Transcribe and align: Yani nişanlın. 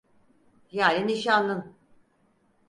Yani 0.71 1.07
nişanlın. 1.07 1.75